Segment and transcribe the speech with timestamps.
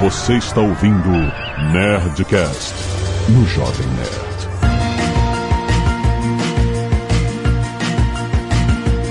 [0.00, 1.10] Você está ouvindo
[1.74, 2.74] Nerdcast
[3.28, 4.30] no Jovem Nerd.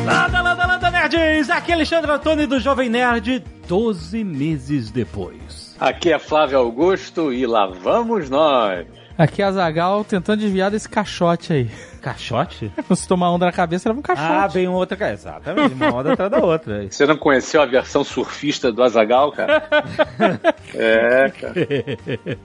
[0.03, 1.51] Landa, landa, landa, nerds!
[1.51, 5.75] Aqui é Alexandre Antônio do Jovem Nerd, 12 meses depois.
[5.79, 8.87] Aqui é Flávio Augusto e lá vamos nós.
[9.15, 11.69] Aqui é a Zagal tentando desviar desse caixote aí.
[11.99, 12.71] Caixote?
[12.95, 14.27] Se tomar onda na cabeça, leva um caixote.
[14.31, 15.11] Ah, vem outra.
[15.11, 16.87] Exatamente, uma onda atrás da outra.
[16.89, 19.63] Você não conheceu a versão surfista do Azagal, cara?
[20.73, 21.53] é, cara.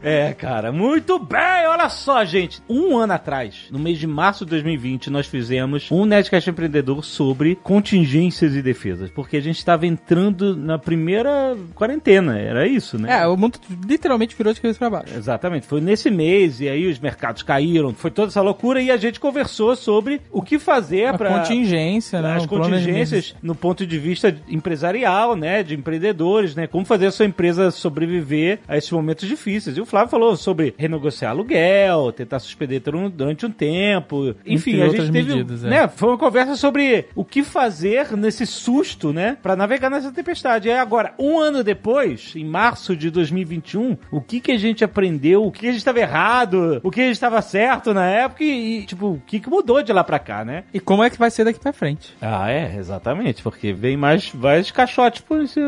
[0.02, 1.66] É, cara, muito bem!
[1.66, 2.62] Olha só, gente.
[2.68, 7.56] Um ano atrás, no mês de março de 2020, nós fizemos um Nerdcast Empreendedor sobre
[7.56, 9.10] contingências e defesas.
[9.10, 13.22] Porque a gente estava entrando na primeira quarentena, era isso, né?
[13.22, 15.14] É, o mundo literalmente virou de cabeça pra baixo.
[15.16, 18.96] Exatamente, foi nesse mês e aí os mercados caíram, foi toda essa loucura e a
[18.96, 22.36] gente conversou sobre o que fazer A para contingência, né?
[22.36, 27.26] as contingências no ponto de vista empresarial, né, de empreendedores, né, como fazer a sua
[27.26, 29.77] empresa sobreviver a esses momentos difíceis.
[29.77, 34.88] E o Flávio falou sobre renegociar aluguel, tentar suspender durante um tempo, enfim, Entre a
[34.88, 35.69] gente teve, medidas, é.
[35.69, 40.69] né, foi uma conversa sobre o que fazer nesse susto, né, para navegar nessa tempestade.
[40.69, 45.44] E agora, um ano depois, em março de 2021, o que que a gente aprendeu,
[45.44, 48.44] o que a gente estava errado, o que a gente estava certo na época?
[48.44, 50.64] E, e, tipo, o que que mudou de lá pra cá, né?
[50.72, 52.14] E como é que vai ser daqui pra frente?
[52.20, 55.60] Ah, é, exatamente, porque vem mais vários caixotes por isso.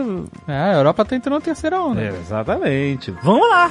[0.46, 2.00] É, a Europa tá entrando na terceira onda.
[2.00, 3.10] É, exatamente.
[3.22, 3.70] Vamos lá!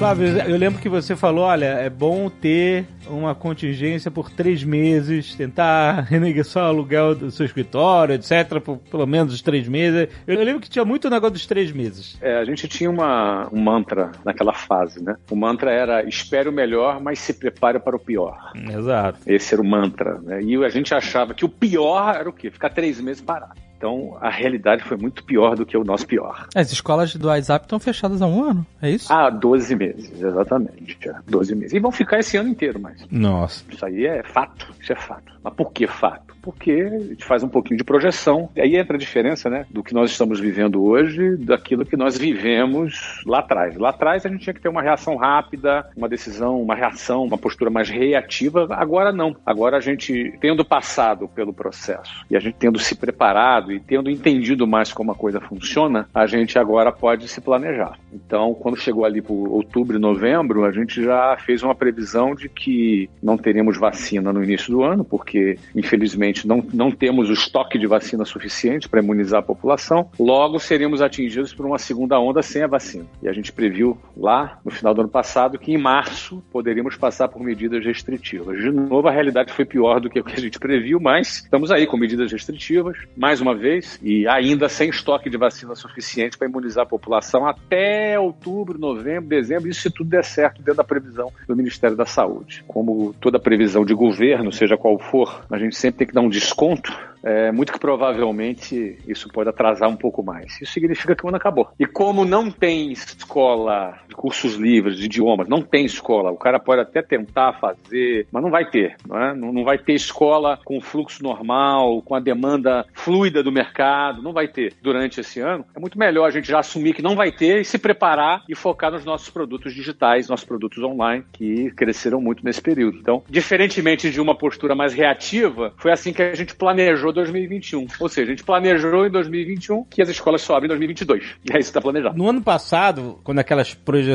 [0.00, 5.34] Flávio, eu lembro que você falou, olha, é bom ter uma contingência por três meses,
[5.34, 10.08] tentar renegociar o aluguel do seu escritório, etc, por pelo menos os três meses.
[10.26, 12.16] Eu lembro que tinha muito negócio dos três meses.
[12.22, 15.16] É, a gente tinha uma, um mantra naquela fase, né?
[15.30, 18.52] O mantra era espere o melhor, mas se prepare para o pior.
[18.56, 19.18] Exato.
[19.26, 20.40] Esse era o mantra, né?
[20.42, 22.50] E a gente achava que o pior era o quê?
[22.50, 23.60] Ficar três meses parado.
[23.80, 26.46] Então, a realidade foi muito pior do que o nosso pior.
[26.54, 29.10] As escolas do WhatsApp estão fechadas há um ano, é isso?
[29.10, 30.98] Há 12 meses, exatamente.
[31.08, 31.72] é, 12 meses.
[31.72, 33.64] E vão ficar esse ano inteiro, mas Nossa.
[33.70, 35.32] Isso aí é fato, isso é fato.
[35.42, 36.29] Mas por que fato?
[36.42, 38.48] Porque a gente faz um pouquinho de projeção.
[38.56, 42.16] E aí entra a diferença, né, do que nós estamos vivendo hoje, daquilo que nós
[42.16, 43.76] vivemos lá atrás.
[43.76, 47.38] Lá atrás a gente tinha que ter uma reação rápida, uma decisão, uma reação, uma
[47.38, 48.66] postura mais reativa.
[48.70, 49.36] Agora não.
[49.44, 54.10] Agora a gente, tendo passado pelo processo e a gente tendo se preparado e tendo
[54.10, 57.98] entendido mais como a coisa funciona, a gente agora pode se planejar.
[58.12, 63.08] Então, quando chegou ali para outubro novembro, a gente já fez uma previsão de que
[63.22, 67.86] não teríamos vacina no início do ano, porque infelizmente não, não temos o estoque de
[67.86, 70.10] vacina suficiente para imunizar a população.
[70.18, 73.06] Logo, seríamos atingidos por uma segunda onda sem a vacina.
[73.22, 77.28] E a gente previu lá no final do ano passado que em março poderíamos passar
[77.28, 78.58] por medidas restritivas.
[78.58, 81.70] De novo, a realidade foi pior do que o que a gente previu, mas estamos
[81.70, 86.48] aí com medidas restritivas, mais uma vez, e ainda sem estoque de vacina suficiente para
[86.48, 91.32] imunizar a população até outubro, novembro, dezembro, isso se tudo der certo dentro da previsão
[91.46, 92.64] do Ministério da Saúde.
[92.66, 96.28] Como toda previsão de governo, seja qual for, a gente sempre tem que dar um
[96.28, 96.92] desconto.
[97.22, 100.58] É, muito que provavelmente isso pode atrasar um pouco mais.
[100.60, 101.68] Isso significa que o ano acabou.
[101.78, 106.82] E como não tem escola cursos livres, de idiomas, não tem escola, o cara pode
[106.82, 108.96] até tentar fazer, mas não vai ter.
[109.08, 109.34] Não, é?
[109.34, 114.34] não, não vai ter escola com fluxo normal, com a demanda fluida do mercado, não
[114.34, 115.64] vai ter durante esse ano.
[115.74, 118.54] É muito melhor a gente já assumir que não vai ter e se preparar e
[118.54, 122.98] focar nos nossos produtos digitais, nossos produtos online, que cresceram muito nesse período.
[122.98, 127.86] Então, diferentemente de uma postura mais reativa, foi assim que a gente planejou 2021.
[127.98, 131.24] Ou seja, a gente planejou em 2021 que as escolas só abrem em 2022.
[131.24, 132.18] E é isso que está planejado.
[132.18, 134.09] No ano passado, quando aquelas projeções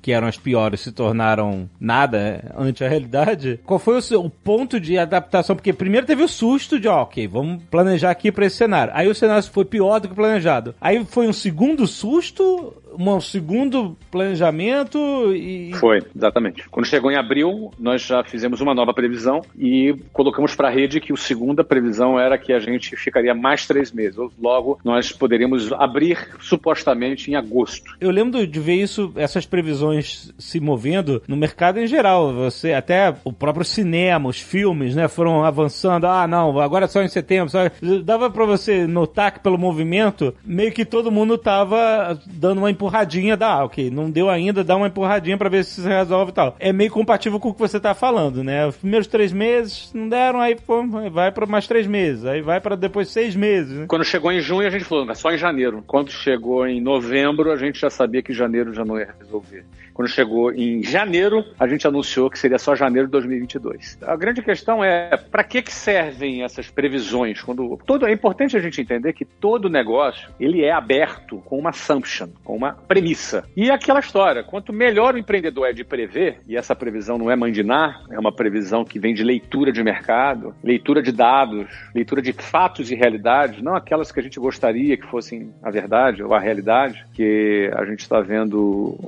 [0.00, 4.30] que eram as piores se tornaram nada ante a realidade, qual foi o, seu, o
[4.30, 5.56] ponto de adaptação?
[5.56, 8.92] Porque primeiro teve o susto de, ó, ok, vamos planejar aqui para esse cenário.
[8.96, 10.74] Aí o cenário foi pior do que planejado.
[10.80, 14.98] Aí foi um segundo susto, um segundo planejamento
[15.34, 15.72] e...
[15.74, 16.68] Foi, exatamente.
[16.68, 21.00] Quando chegou em abril, nós já fizemos uma nova previsão e colocamos para a rede
[21.00, 24.18] que a segunda previsão era que a gente ficaria mais três meses.
[24.40, 27.96] Logo, nós poderíamos abrir supostamente em agosto.
[28.00, 32.32] Eu lembro de ver isso, essas previsões se movendo no mercado em geral.
[32.34, 36.06] Você até o próprio cinema, os filmes, né, foram avançando.
[36.06, 37.50] Ah, não, agora só em setembro.
[37.50, 37.70] Só...
[38.04, 43.36] Dava para você notar que pelo movimento meio que todo mundo tava dando uma empurradinha,
[43.36, 46.56] dá, ok, não deu ainda, dá uma empurradinha pra ver se se resolve e tal.
[46.58, 48.66] É meio compatível com o que você tá falando, né?
[48.66, 52.60] Os primeiros três meses não deram, aí pô, vai pra mais três meses, aí vai
[52.60, 53.84] pra depois seis meses, né?
[53.86, 55.84] Quando chegou em junho, a gente falou, só em janeiro.
[55.86, 59.64] Quando chegou em novembro, a gente já sabia que janeiro já não ia resolver.
[60.00, 63.98] Quando chegou em janeiro, a gente anunciou que seria só janeiro de 2022.
[64.00, 67.42] A grande questão é para que, que servem essas previsões?
[67.42, 71.68] Quando todo é importante a gente entender que todo negócio ele é aberto com uma
[71.68, 73.44] assumption, com uma premissa.
[73.54, 77.36] E aquela história, quanto melhor o empreendedor é de prever, e essa previsão não é
[77.36, 82.32] mandinar, é uma previsão que vem de leitura de mercado, leitura de dados, leitura de
[82.32, 86.40] fatos e realidades, não aquelas que a gente gostaria que fossem a verdade ou a
[86.40, 88.98] realidade, que a gente está vendo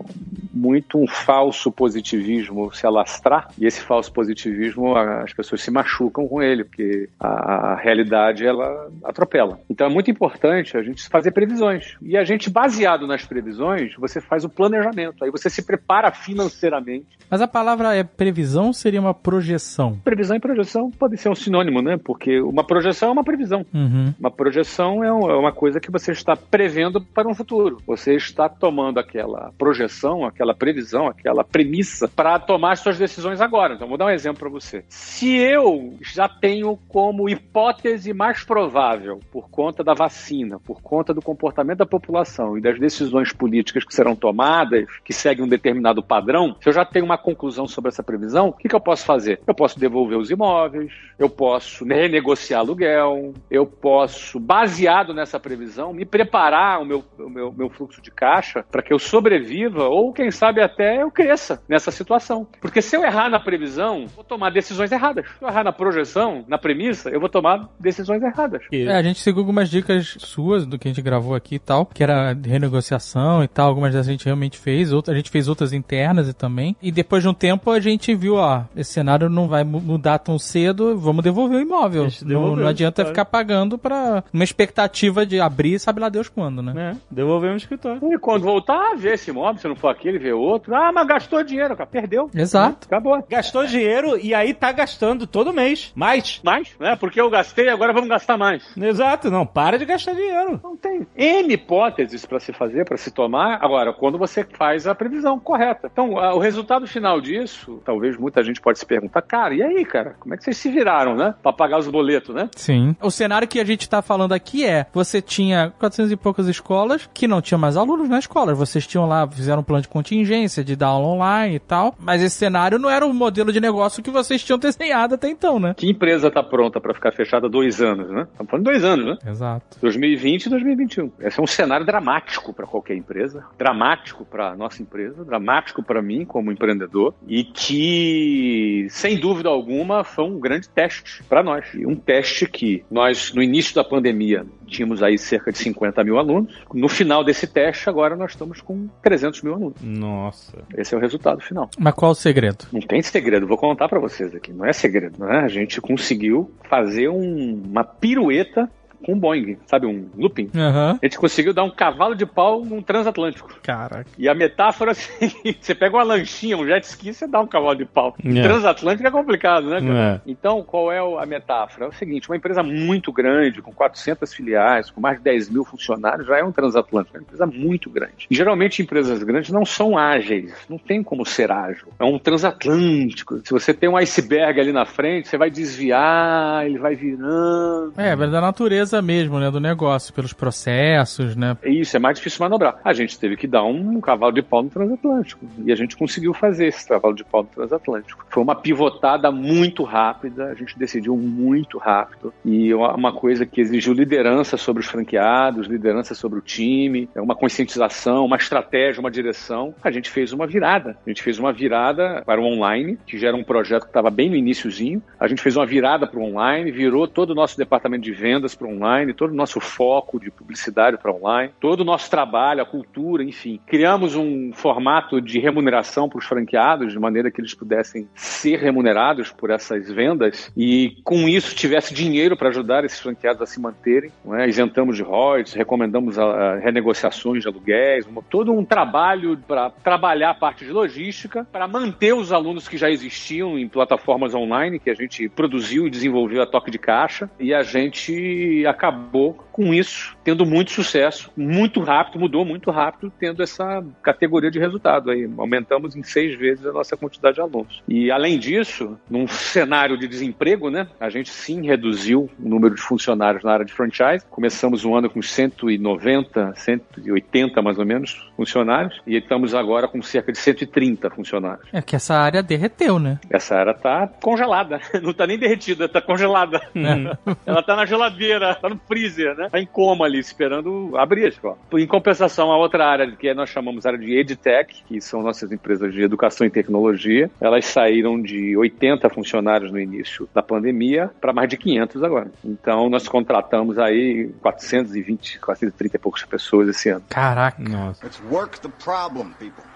[0.52, 6.26] muito muito um falso positivismo se alastrar, e esse falso positivismo as pessoas se machucam
[6.26, 9.60] com ele, porque a, a realidade ela atropela.
[9.70, 11.96] Então é muito importante a gente fazer previsões.
[12.02, 15.24] E a gente, baseado nas previsões, você faz o planejamento.
[15.24, 17.06] Aí você se prepara financeiramente.
[17.30, 19.98] Mas a palavra é previsão ou seria uma projeção?
[20.04, 21.96] Previsão e projeção pode ser um sinônimo, né?
[22.02, 23.64] Porque uma projeção é uma previsão.
[23.72, 24.12] Uhum.
[24.18, 27.78] Uma projeção é, é uma coisa que você está prevendo para um futuro.
[27.86, 33.74] Você está tomando aquela projeção, aquela previsão aquela premissa para tomar suas decisões agora.
[33.74, 34.84] Então, vou dar um exemplo para você.
[34.88, 41.20] Se eu já tenho como hipótese mais provável, por conta da vacina, por conta do
[41.20, 46.54] comportamento da população e das decisões políticas que serão tomadas, que seguem um determinado padrão,
[46.60, 49.40] se eu já tenho uma conclusão sobre essa previsão, o que, que eu posso fazer?
[49.44, 56.04] Eu posso devolver os imóveis, eu posso renegociar aluguel, eu posso, baseado nessa previsão, me
[56.04, 60.30] preparar o meu, o meu, meu fluxo de caixa para que eu sobreviva ou, quem
[60.30, 62.46] sabe, até eu cresça nessa situação.
[62.60, 65.26] Porque se eu errar na previsão, vou tomar decisões erradas.
[65.26, 68.62] Se eu errar na projeção, na premissa, eu vou tomar decisões erradas.
[68.70, 71.86] É, a gente seguiu algumas dicas suas do que a gente gravou aqui e tal,
[71.86, 73.68] que era renegociação e tal.
[73.68, 76.76] Algumas das a gente realmente fez, outras, a gente fez outras internas e também.
[76.82, 80.38] E depois de um tempo a gente viu, ó, esse cenário não vai mudar tão
[80.38, 82.08] cedo, vamos devolver o imóvel.
[82.22, 86.92] Não, não, adianta ficar pagando para uma expectativa de abrir, sabe lá Deus quando, né?
[86.92, 88.12] É, devolvemos o escritório.
[88.12, 90.74] E quando voltar, ver esse imóvel, se não for aquele, ver outro.
[90.74, 91.88] Ah, mas gastou dinheiro, cara.
[91.88, 92.30] Perdeu.
[92.34, 92.86] Exato.
[92.86, 93.24] Acabou.
[93.28, 95.92] Gastou dinheiro e aí tá gastando todo mês.
[95.94, 96.40] Mais.
[96.44, 96.96] Mais, né?
[96.96, 98.64] Porque eu gastei, agora vamos gastar mais.
[98.76, 99.30] Exato.
[99.30, 100.60] Não, para de gastar dinheiro.
[100.62, 103.58] Não tem N hipóteses para se fazer, para se tomar.
[103.62, 105.88] Agora, quando você faz a previsão correta.
[105.92, 110.16] Então, o resultado final disso, talvez muita gente pode se perguntar, cara, e aí, cara?
[110.18, 111.34] Como é que vocês se viraram, né?
[111.42, 112.48] Pra pagar os boletos, né?
[112.56, 112.96] Sim.
[113.00, 117.08] O cenário que a gente tá falando aqui é, você tinha 400 e poucas escolas
[117.12, 118.54] que não tinha mais alunos na escola.
[118.54, 120.31] Vocês tinham lá, fizeram um plano de contingência,
[120.64, 124.02] de dar aula online e tal, mas esse cenário não era o modelo de negócio
[124.02, 125.74] que vocês tinham desenhado até então, né?
[125.76, 128.26] Que empresa tá pronta para ficar fechada dois anos, né?
[128.32, 129.30] Estamos falando de dois anos, né?
[129.30, 129.78] Exato.
[129.80, 131.12] 2020 e 2021.
[131.20, 136.24] Esse é um cenário dramático para qualquer empresa, dramático para nossa empresa, dramático para mim
[136.24, 141.66] como empreendedor e que, sem dúvida alguma, foi um grande teste para nós.
[141.74, 146.18] E um teste que nós, no início da pandemia, tínhamos aí cerca de 50 mil
[146.18, 146.52] alunos.
[146.74, 149.80] No final desse teste, agora nós estamos com 300 mil alunos.
[149.80, 150.58] Nossa.
[150.76, 151.70] Esse é o resultado final.
[151.78, 152.64] Mas qual o segredo?
[152.72, 154.52] Não tem segredo, vou contar para vocês aqui.
[154.52, 155.38] Não é segredo, né?
[155.40, 158.70] A gente conseguiu fazer um, uma pirueta
[159.02, 159.86] com um Boeing, sabe?
[159.86, 160.50] Um looping.
[160.54, 160.90] Uhum.
[160.90, 163.52] A gente conseguiu dar um cavalo de pau num transatlântico.
[163.62, 164.06] Caraca.
[164.18, 167.46] E a metáfora é assim: você pega uma lanchinha, um jet ski, você dá um
[167.46, 168.14] cavalo de pau.
[168.24, 168.42] É.
[168.42, 170.22] Transatlântico é complicado, né, cara?
[170.26, 170.30] É.
[170.30, 171.86] Então, qual é a metáfora?
[171.86, 175.64] É o seguinte: uma empresa muito grande, com 400 filiais, com mais de 10 mil
[175.64, 177.16] funcionários, já é um transatlântico.
[177.16, 178.26] É uma empresa muito grande.
[178.30, 181.88] E geralmente empresas grandes não são ágeis, não tem como ser ágil.
[181.98, 183.40] É um transatlântico.
[183.44, 187.92] Se você tem um iceberg ali na frente, você vai desviar, ele vai virando.
[187.96, 191.56] É, é da natureza mesmo, né, do negócio, pelos processos, né?
[191.64, 192.80] Isso, é mais difícil manobrar.
[192.84, 195.46] A gente teve que dar um cavalo de pau no transatlântico.
[195.64, 198.26] E a gente conseguiu fazer esse cavalo de pau no transatlântico.
[198.28, 202.32] Foi uma pivotada muito rápida, a gente decidiu muito rápido.
[202.44, 207.34] E uma coisa que exigiu liderança sobre os franqueados, liderança sobre o time, é uma
[207.34, 209.74] conscientização, uma estratégia, uma direção.
[209.82, 210.96] A gente fez uma virada.
[211.06, 214.10] A gente fez uma virada para o online, que já era um projeto que estava
[214.10, 215.02] bem no iníciozinho.
[215.18, 218.54] A gente fez uma virada para o online, virou todo o nosso departamento de vendas
[218.54, 222.10] para o online online, todo o nosso foco de publicidade para online, todo o nosso
[222.10, 223.60] trabalho, a cultura, enfim.
[223.66, 229.30] Criamos um formato de remuneração para os franqueados, de maneira que eles pudessem ser remunerados
[229.30, 234.10] por essas vendas e, com isso, tivesse dinheiro para ajudar esses franqueados a se manterem.
[234.32, 234.48] É?
[234.48, 240.30] Isentamos de royalties, recomendamos a, a renegociações de aluguéis, uma, todo um trabalho para trabalhar
[240.30, 244.90] a parte de logística, para manter os alunos que já existiam em plataformas online, que
[244.90, 250.16] a gente produziu e desenvolveu a toque de caixa, e a gente acabou com isso,
[250.24, 255.30] tendo muito sucesso, muito rápido, mudou muito rápido, tendo essa categoria de resultado aí.
[255.36, 257.82] Aumentamos em seis vezes a nossa quantidade de alunos.
[257.88, 262.80] E além disso, num cenário de desemprego, né, a gente sim reduziu o número de
[262.80, 264.24] funcionários na área de franchise.
[264.30, 270.32] Começamos o ano com 190, 180 mais ou menos funcionários e estamos agora com cerca
[270.32, 271.68] de 130 funcionários.
[271.72, 273.18] É que essa área derreteu, né?
[273.30, 276.60] Essa área tá congelada, não tá nem derretida, tá congelada.
[276.74, 277.32] É.
[277.46, 279.41] Ela tá na geladeira, tá no freezer, né?
[279.50, 281.58] Tá em coma ali, esperando abrir a escola.
[281.72, 285.92] Em compensação, a outra área que nós chamamos área de EdTech, que são nossas empresas
[285.92, 291.48] de educação e tecnologia, elas saíram de 80 funcionários no início da pandemia para mais
[291.48, 292.30] de 500 agora.
[292.44, 297.04] Então, nós contratamos aí 420, 430 e poucas pessoas esse ano.
[297.08, 297.62] Caraca.
[297.62, 298.04] Nossa.
[298.04, 299.71] Let's work the problem, people.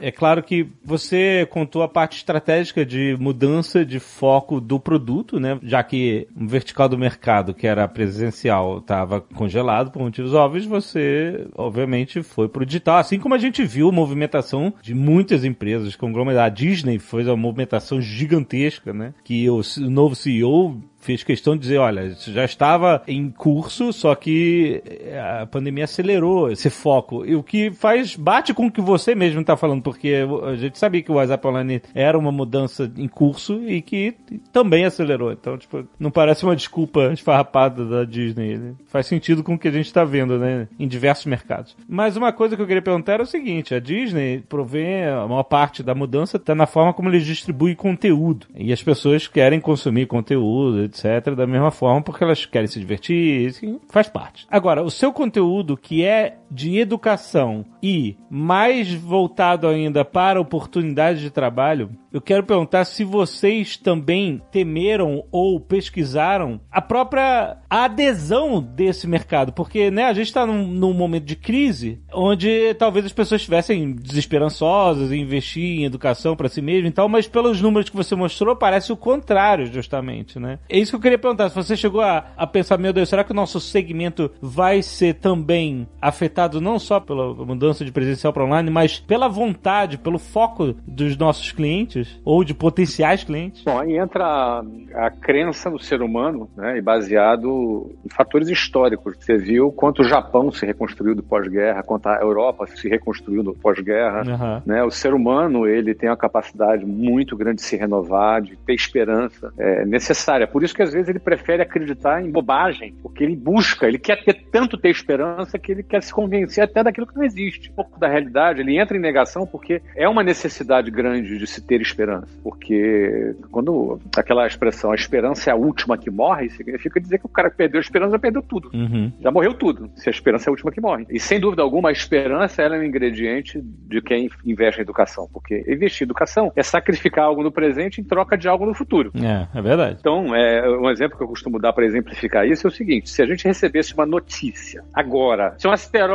[0.00, 5.58] É claro que você contou a parte estratégica de mudança de foco do produto, né?
[5.62, 11.46] Já que o vertical do mercado, que era presencial, estava congelado por motivos óbvios, você,
[11.54, 12.98] obviamente, foi pro digital.
[12.98, 16.46] Assim como a gente viu a movimentação de muitas empresas, conglomeradas.
[16.46, 19.14] A Disney foi uma movimentação gigantesca, né?
[19.24, 23.92] Que o o novo CEO fez questão de dizer, olha, isso já estava em curso,
[23.92, 27.26] só que eh, a pandemia acelerou esse foco.
[27.26, 30.78] E o que faz, bate com o que você mesmo está falando, porque a gente
[30.78, 34.14] sabia que o WhatsApp Online era uma mudança em curso e que
[34.50, 35.30] também acelerou.
[35.30, 38.56] Então, tipo, não parece uma desculpa esfarrapada da Disney.
[38.56, 38.74] né?
[38.86, 40.68] Faz sentido com o que a gente está vendo, né?
[40.78, 41.76] Em diversos mercados.
[41.86, 45.42] Mas uma coisa que eu queria perguntar era o seguinte, a Disney provém, a maior
[45.42, 48.46] parte da mudança está na forma como eles distribuem conteúdo.
[48.54, 53.80] E as pessoas querem consumir conteúdo, etc., da mesma forma, porque elas querem se divertir,
[53.88, 54.46] faz parte.
[54.50, 61.28] Agora, o seu conteúdo que é de educação e mais voltado ainda para oportunidades de
[61.28, 69.52] trabalho, eu quero perguntar se vocês também temeram ou pesquisaram a própria adesão desse mercado,
[69.52, 73.92] porque né, a gente está num, num momento de crise onde talvez as pessoas estivessem
[73.92, 78.14] desesperançosas em investir em educação para si mesmo e tal, mas pelos números que você
[78.14, 80.60] mostrou parece o contrário justamente, né?
[80.68, 83.24] É isso que eu queria perguntar, se você chegou a, a pensar, meu Deus, será
[83.24, 88.44] que o nosso segmento vai ser também afetado não só pela mudança de presencial para
[88.44, 93.62] online, mas pela vontade, pelo foco dos nossos clientes ou de potenciais clientes?
[93.64, 94.62] Bom, aí entra a,
[95.06, 99.16] a crença no ser humano, né, e baseado em fatores históricos.
[99.18, 103.54] Você viu quanto o Japão se reconstruiu do pós-guerra, quanto a Europa se reconstruiu do
[103.54, 104.22] pós-guerra.
[104.26, 104.62] Aham.
[104.66, 104.82] Né?
[104.84, 109.52] O ser humano ele tem uma capacidade muito grande de se renovar, de ter esperança
[109.58, 110.46] é, necessária.
[110.46, 114.22] Por isso que às vezes ele prefere acreditar em bobagem, porque ele busca, ele quer
[114.22, 117.70] ter tanto ter esperança que ele quer se convencer até daquilo que não existe.
[117.70, 121.60] Um pouco da realidade, ele entra em negação porque é uma necessidade grande de se
[121.60, 122.28] ter esperança.
[122.42, 127.28] Porque quando aquela expressão, a esperança é a última que morre, significa dizer que o
[127.28, 128.70] cara que perdeu a esperança perdeu tudo.
[128.74, 129.12] Uhum.
[129.20, 131.06] Já morreu tudo, se a esperança é a última que morre.
[131.10, 135.28] E sem dúvida alguma, a esperança é um ingrediente de quem investe em educação.
[135.32, 139.12] Porque investir em educação é sacrificar algo no presente em troca de algo no futuro.
[139.14, 139.98] É, é verdade.
[140.00, 143.22] Então, é, um exemplo que eu costumo dar para exemplificar isso é o seguinte: se
[143.22, 146.13] a gente recebesse uma notícia agora, se um asteroide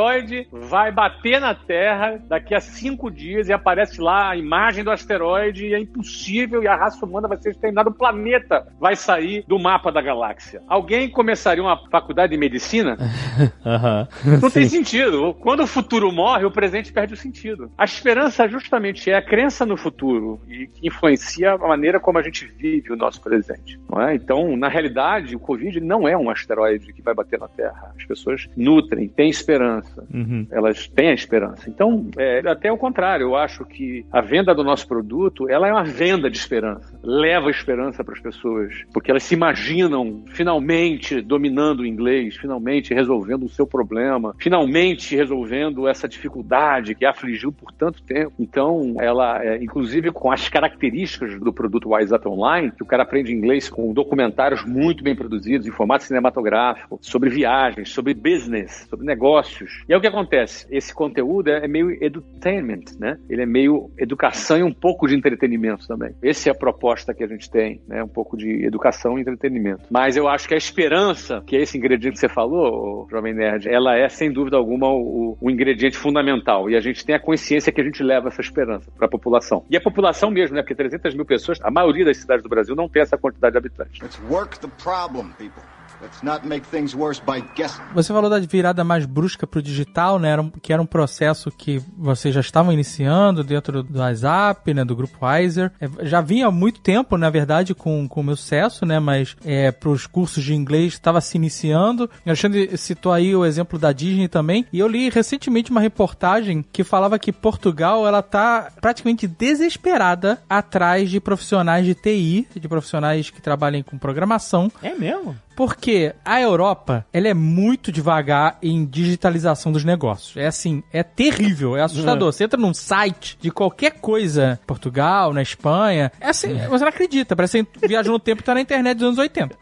[0.51, 5.67] vai bater na Terra daqui a cinco dias e aparece lá a imagem do asteroide
[5.67, 9.59] e é impossível e a raça humana vai ser exterminada, o planeta vai sair do
[9.59, 10.61] mapa da galáxia.
[10.67, 12.97] Alguém começaria uma faculdade de medicina?
[13.65, 14.07] Aham.
[14.41, 14.77] Não tem Sim.
[14.77, 15.33] sentido.
[15.33, 17.71] Quando o futuro morre, o presente perde o sentido.
[17.77, 22.21] A esperança justamente é a crença no futuro e que influencia a maneira como a
[22.21, 23.79] gente vive o nosso presente.
[24.07, 24.15] É?
[24.15, 27.93] Então, na realidade, o Covid não é um asteroide que vai bater na Terra.
[27.97, 29.88] As pessoas nutrem, têm esperança.
[30.13, 30.47] Uhum.
[30.51, 31.69] Elas têm a esperança.
[31.69, 35.71] Então, é, até o contrário, eu acho que a venda do nosso produto, ela é
[35.71, 36.97] uma venda de esperança.
[37.03, 43.43] Leva esperança para as pessoas, porque elas se imaginam finalmente dominando o inglês, finalmente resolvendo
[43.43, 48.33] o seu problema, finalmente resolvendo essa dificuldade que afligiu por tanto tempo.
[48.39, 53.33] Então, ela, é, inclusive com as características do produto WhatsApp Online, que o cara aprende
[53.33, 59.78] inglês com documentários muito bem produzidos, em formato cinematográfico, sobre viagens, sobre business, sobre negócios.
[59.87, 60.67] E aí o que acontece?
[60.69, 63.17] Esse conteúdo é meio edutainment, né?
[63.29, 66.15] Ele é meio educação e um pouco de entretenimento também.
[66.21, 68.03] Essa é a proposta que a gente tem, né?
[68.03, 69.83] Um pouco de educação e entretenimento.
[69.89, 73.67] Mas eu acho que a esperança, que é esse ingrediente que você falou, Jovem Nerd,
[73.67, 76.69] ela é sem dúvida alguma o, o ingrediente fundamental.
[76.69, 79.63] E a gente tem a consciência que a gente leva essa esperança para a população.
[79.69, 80.61] E a população mesmo, né?
[80.61, 83.57] Porque 300 mil pessoas, a maioria das cidades do Brasil não tem essa quantidade de
[83.57, 84.01] habitantes.
[84.01, 85.78] Let's work the problem, people.
[86.01, 87.81] Let's not make things worse by guessing.
[87.93, 90.29] Você falou da virada mais brusca pro digital, né?
[90.29, 94.85] Era um- que era um processo que vocês já estavam iniciando dentro do WhatsApp, né?
[94.85, 95.71] Do grupo Wiser.
[95.79, 98.99] É, já vinha há muito tempo, na verdade, com, com o meu sucesso, né?
[98.99, 102.05] Mas é, pros cursos de inglês estava se iniciando.
[102.25, 104.65] O Alexandre citou aí o exemplo da Disney também.
[104.71, 111.09] E eu li recentemente uma reportagem que falava que Portugal, ela tá praticamente desesperada atrás
[111.09, 115.35] de profissionais de TI, de profissionais que trabalhem com programação, É mesmo?
[115.55, 115.88] porque
[116.23, 120.35] a Europa, ela é muito devagar em digitalização dos negócios.
[120.37, 122.31] É assim, é terrível, é assustador.
[122.31, 127.35] Você entra num site de qualquer coisa, Portugal, na Espanha, é assim, você não acredita,
[127.35, 129.55] parece que você viajou no tempo e tá na internet dos anos 80.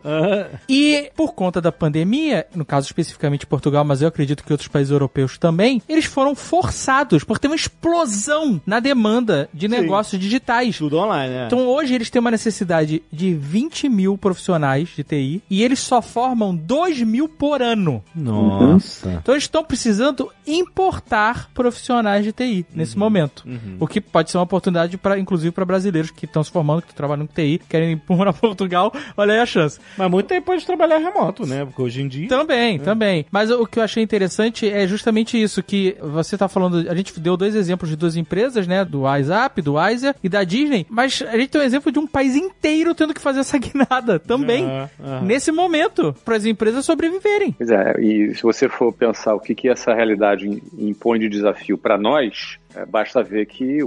[0.70, 4.92] E por conta da pandemia, no caso especificamente Portugal, mas eu acredito que outros países
[4.92, 10.78] europeus também, eles foram forçados, porque tem uma explosão na demanda de negócios digitais.
[10.78, 11.46] Tudo online, né?
[11.48, 16.02] Então hoje eles têm uma necessidade de 20 mil profissionais de TI e eles só
[16.18, 18.04] formam 2 mil por ano.
[18.16, 19.20] Nossa.
[19.22, 23.46] Então eles estão precisando importar profissionais de TI nesse momento.
[23.80, 26.96] O que pode ser uma oportunidade, para, inclusive, para brasileiros que estão se formando, que
[26.96, 28.92] trabalham com TI, querem ir para Portugal.
[29.16, 29.80] Olha aí a chance.
[29.96, 31.64] Mas muito tempo pode trabalhar remoto, né?
[31.66, 32.28] Porque hoje em dia.
[32.28, 33.26] Também, também.
[33.30, 37.20] Mas o que eu achei interessante é justamente isso, que você tá falando, a gente
[37.20, 41.24] deu dois exemplos de duas empresas, né, do WhatsApp, do Wiser e da Disney, mas
[41.28, 44.64] a gente tem um exemplo de um país inteiro tendo que fazer essa guinada também,
[44.64, 45.22] Aham, aham.
[45.22, 47.54] nesse momento, para as empresas sobreviverem.
[47.58, 51.30] Pois é, e se você for pensar o que, que essa realidade im- impõe de
[51.30, 53.80] desafio para nós, é, basta ver que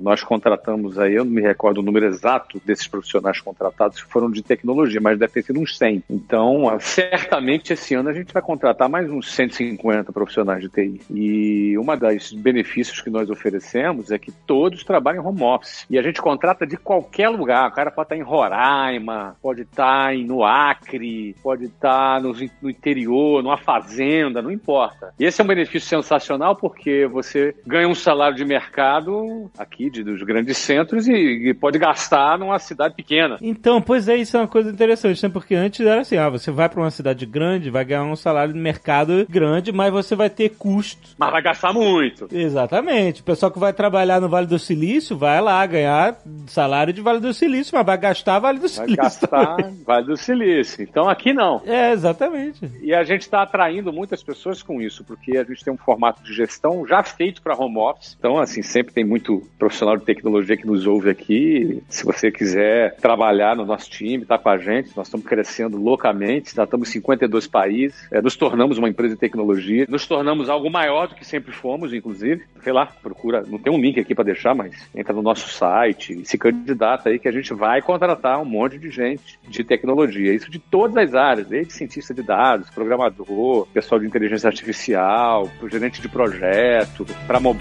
[0.00, 4.30] nós contratamos aí, eu não me recordo o número exato desses profissionais contratados que foram
[4.30, 6.04] de tecnologia, mas deve ter sido uns 100.
[6.08, 11.00] Então, certamente esse ano a gente vai contratar mais uns 150 profissionais de TI.
[11.10, 15.86] E uma das benefícios que nós oferecemos é que todos trabalham home office.
[15.90, 17.68] E a gente contrata de qualquer lugar.
[17.68, 23.42] O cara pode estar em Roraima, pode estar no Acre, pode estar no, no interior,
[23.42, 25.12] numa fazenda, não importa.
[25.18, 30.02] E esse é um benefício sensacional porque você ganha um salário de mercado aqui de,
[30.02, 33.36] dos grandes centros e, e pode gastar numa cidade pequena.
[33.40, 35.28] Então, pois é, isso é uma coisa interessante, né?
[35.28, 38.52] Porque antes era assim, ah, você vai pra uma cidade grande, vai ganhar um salário
[38.52, 41.08] de mercado grande, mas você vai ter custo.
[41.18, 42.28] Mas vai gastar muito.
[42.32, 43.20] Exatamente.
[43.20, 46.16] O pessoal que vai trabalhar no Vale do Silício vai lá ganhar
[46.46, 48.96] salário de Vale do Silício, mas vai gastar Vale do Vai Silício.
[48.96, 49.78] gastar também.
[49.86, 50.82] Vale do Silício.
[50.82, 51.62] Então aqui não.
[51.64, 52.60] É, exatamente.
[52.82, 56.22] E a gente está atraindo muitas pessoas com isso, porque a gente tem um formato
[56.22, 58.16] de gestão já feito para home office.
[58.18, 61.82] Então, assim, sempre tem muito profissional de tecnologia que nos ouve aqui.
[61.88, 66.54] Se você quiser trabalhar no nosso time, tá com a gente, nós estamos crescendo loucamente,
[66.54, 70.70] já estamos em 52 países, é, nos tornamos uma empresa de tecnologia, nos tornamos algo
[70.70, 72.42] maior do que sempre fomos, inclusive.
[72.62, 76.24] Sei lá, procura, não tem um link aqui para deixar, mas entra no nosso site,
[76.24, 80.34] se candidata aí que a gente vai contratar um monte de gente de tecnologia.
[80.34, 86.00] Isso de todas as áreas, desde cientista de dados, programador, pessoal de inteligência artificial, gerente
[86.00, 87.57] de projeto, para mobile,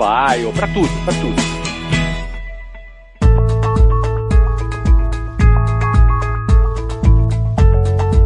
[0.53, 1.57] para tudo, para tudo.